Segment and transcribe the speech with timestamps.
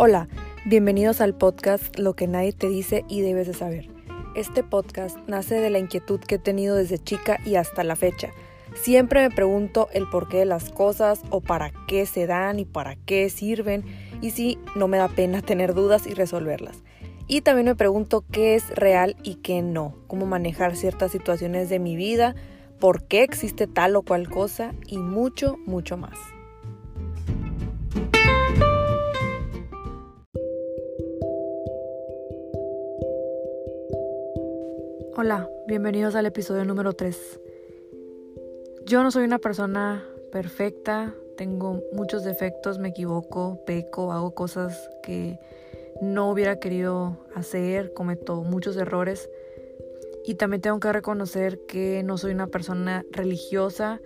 [0.00, 0.28] Hola,
[0.64, 3.90] bienvenidos al podcast Lo que nadie te dice y debes de saber.
[4.36, 8.30] Este podcast nace de la inquietud que he tenido desde chica y hasta la fecha.
[8.74, 12.94] Siempre me pregunto el porqué de las cosas o para qué se dan y para
[12.94, 13.82] qué sirven
[14.20, 16.84] y si no me da pena tener dudas y resolverlas.
[17.26, 21.80] Y también me pregunto qué es real y qué no, cómo manejar ciertas situaciones de
[21.80, 22.36] mi vida,
[22.78, 26.16] por qué existe tal o cual cosa y mucho, mucho más.
[35.20, 37.40] Hola, bienvenidos al episodio número 3.
[38.86, 45.40] Yo no soy una persona perfecta, tengo muchos defectos, me equivoco, peco, hago cosas que
[46.00, 49.28] no hubiera querido hacer, cometo muchos errores
[50.24, 54.00] y también tengo que reconocer que no soy una persona religiosa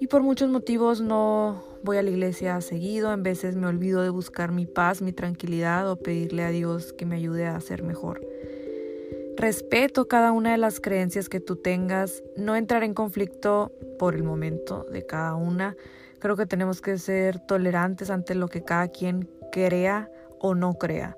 [0.00, 4.08] y por muchos motivos no voy a la iglesia seguido, en veces me olvido de
[4.08, 8.22] buscar mi paz, mi tranquilidad o pedirle a Dios que me ayude a ser mejor.
[9.40, 14.22] Respeto cada una de las creencias que tú tengas, no entrar en conflicto por el
[14.22, 15.78] momento de cada una.
[16.18, 21.16] Creo que tenemos que ser tolerantes ante lo que cada quien crea o no crea.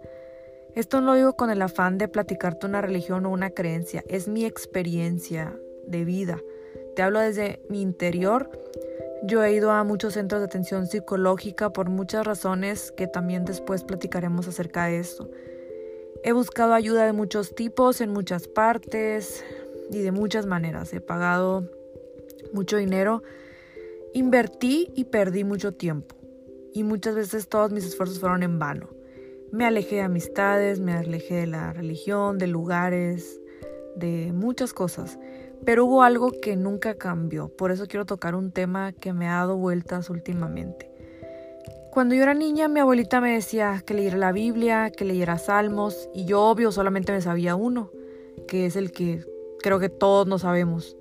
[0.77, 4.29] Esto no lo digo con el afán de platicarte una religión o una creencia, es
[4.29, 6.39] mi experiencia de vida.
[6.95, 8.57] Te hablo desde mi interior.
[9.25, 13.83] Yo he ido a muchos centros de atención psicológica por muchas razones que también después
[13.83, 15.29] platicaremos acerca de esto.
[16.25, 19.45] He buscado ayuda de muchos tipos en muchas partes
[19.91, 20.93] y de muchas maneras.
[20.93, 21.69] He pagado
[22.53, 23.25] mucho dinero,
[24.15, 26.15] invertí y perdí mucho tiempo.
[26.73, 28.91] Y muchas veces todos mis esfuerzos fueron en vano.
[29.51, 33.41] Me alejé de amistades, me alejé de la religión, de lugares,
[33.97, 35.19] de muchas cosas.
[35.65, 37.49] Pero hubo algo que nunca cambió.
[37.49, 40.92] Por eso quiero tocar un tema que me ha dado vueltas últimamente.
[41.93, 46.09] Cuando yo era niña, mi abuelita me decía que leyera la Biblia, que leyera Salmos,
[46.15, 47.91] y yo obvio solamente me sabía uno,
[48.49, 49.27] que es el que
[49.61, 50.97] creo que todos no sabemos.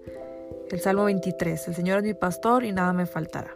[0.70, 3.56] El Salmo 23, el Señor es mi pastor y nada me faltará.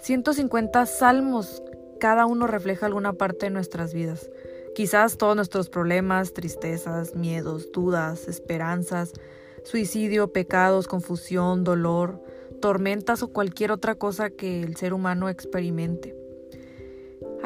[0.00, 1.62] 150 salmos,
[2.00, 4.30] cada uno refleja alguna parte de nuestras vidas.
[4.74, 9.12] Quizás todos nuestros problemas, tristezas, miedos, dudas, esperanzas,
[9.62, 12.24] suicidio, pecados, confusión, dolor,
[12.62, 16.25] tormentas o cualquier otra cosa que el ser humano experimente.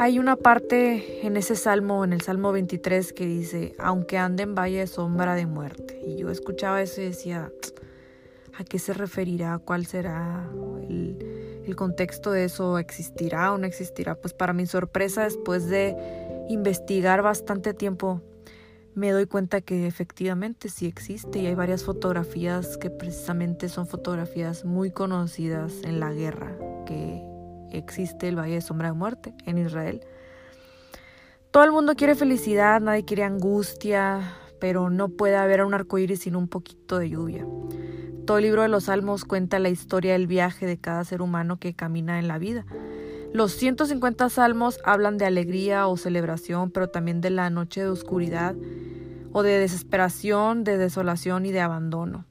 [0.03, 4.55] Hay una parte en ese salmo, en el Salmo 23, que dice, aunque ande en
[4.55, 6.03] valle sombra de muerte.
[6.07, 7.53] Y yo escuchaba eso y decía,
[8.59, 9.59] ¿a qué se referirá?
[9.59, 10.49] ¿Cuál será
[10.89, 12.79] el, el contexto de eso?
[12.79, 14.15] ¿Existirá o no existirá?
[14.15, 15.95] Pues para mi sorpresa, después de
[16.49, 18.23] investigar bastante tiempo,
[18.95, 24.65] me doy cuenta que efectivamente sí existe y hay varias fotografías que precisamente son fotografías
[24.65, 26.57] muy conocidas en la guerra,
[26.87, 27.30] que
[27.73, 30.01] existe el Valle de Sombra de Muerte en Israel.
[31.51, 36.37] Todo el mundo quiere felicidad, nadie quiere angustia, pero no puede haber un arcoíris sin
[36.37, 37.47] un poquito de lluvia.
[38.27, 41.59] Todo el libro de los Salmos cuenta la historia del viaje de cada ser humano
[41.59, 42.65] que camina en la vida.
[43.33, 48.57] Los 150 salmos hablan de alegría o celebración, pero también de la noche de oscuridad
[49.33, 52.27] o de desesperación, de desolación y de abandono.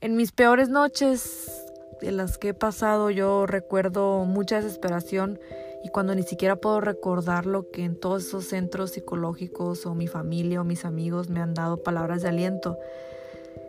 [0.00, 1.69] En mis peores noches
[2.00, 5.38] de las que he pasado yo recuerdo mucha desesperación
[5.84, 10.06] y cuando ni siquiera puedo recordar lo que en todos esos centros psicológicos o mi
[10.06, 12.78] familia o mis amigos me han dado palabras de aliento.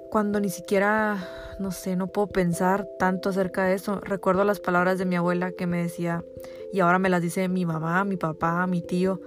[0.09, 1.25] Cuando ni siquiera,
[1.59, 4.01] no sé, no puedo pensar tanto acerca de eso.
[4.01, 6.25] Recuerdo las palabras de mi abuela que me decía,
[6.73, 9.21] y ahora me las dice mi mamá, mi papá, mi tío.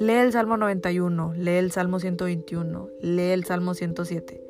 [0.00, 4.45] Lee el Salmo 91, lee el Salmo 121, lee el Salmo 107.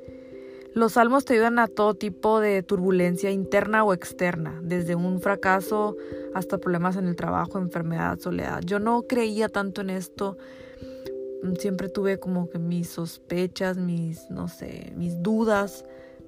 [0.76, 5.96] Los salmos te ayudan a todo tipo de turbulencia interna o externa, desde un fracaso
[6.34, 8.60] hasta problemas en el trabajo, enfermedad, soledad.
[8.62, 10.36] Yo no creía tanto en esto.
[11.58, 15.82] Siempre tuve como que mis sospechas, mis, no sé, mis dudas,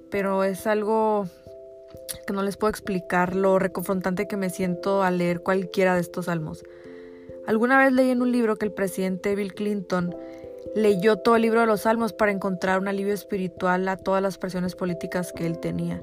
[0.08, 1.26] pero es algo
[2.26, 6.24] que no les puedo explicar lo reconfrontante que me siento al leer cualquiera de estos
[6.24, 6.64] salmos.
[7.46, 10.16] Alguna vez leí en un libro que el presidente Bill Clinton
[10.74, 14.38] leyó todo el libro de los Salmos para encontrar un alivio espiritual a todas las
[14.38, 16.02] presiones políticas que él tenía.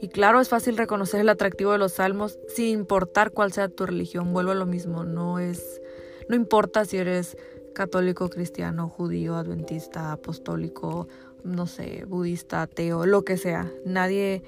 [0.00, 3.86] Y claro, es fácil reconocer el atractivo de los Salmos sin importar cuál sea tu
[3.86, 4.32] religión.
[4.32, 5.80] Vuelvo a lo mismo, no es
[6.28, 7.36] no importa si eres
[7.72, 11.08] católico, cristiano, judío, adventista, apostólico,
[11.44, 13.70] no sé, budista, ateo, lo que sea.
[13.84, 14.42] Nadie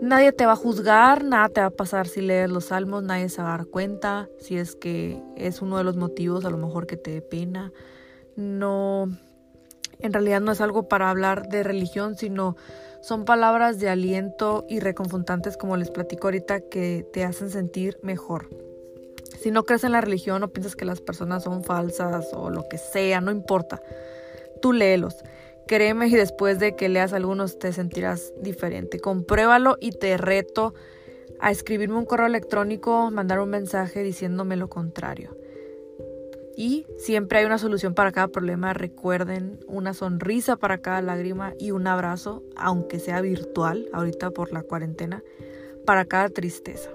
[0.00, 3.28] nadie te va a juzgar, nada te va a pasar si lees los salmos, nadie
[3.28, 6.58] se va a dar cuenta si es que es uno de los motivos a lo
[6.58, 7.72] mejor que te dé pena
[8.36, 9.08] no,
[9.98, 12.56] en realidad no es algo para hablar de religión, sino
[13.02, 18.48] son palabras de aliento y reconfortantes, como les platico ahorita, que te hacen sentir mejor.
[19.40, 22.68] Si no crees en la religión o piensas que las personas son falsas o lo
[22.68, 23.82] que sea, no importa.
[24.60, 25.16] Tú léelos.
[25.66, 29.00] Créeme y después de que leas algunos te sentirás diferente.
[29.00, 30.74] Compruébalo y te reto
[31.40, 35.36] a escribirme un correo electrónico, mandar un mensaje diciéndome lo contrario.
[36.56, 38.74] Y siempre hay una solución para cada problema.
[38.74, 44.62] Recuerden una sonrisa para cada lágrima y un abrazo, aunque sea virtual, ahorita por la
[44.62, 45.22] cuarentena,
[45.86, 46.90] para cada tristeza.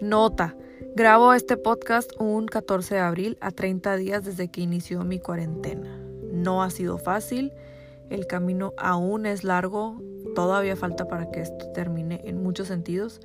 [0.00, 0.56] Nota,
[0.94, 5.98] grabo este podcast un 14 de abril a 30 días desde que inició mi cuarentena.
[6.32, 7.52] No ha sido fácil,
[8.10, 10.00] el camino aún es largo,
[10.34, 13.20] todavía falta para que esto termine en muchos sentidos,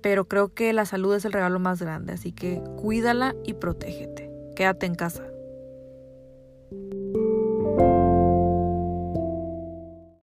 [0.00, 4.23] pero creo que la salud es el regalo más grande, así que cuídala y protégete.
[4.54, 5.33] Quédate en casa.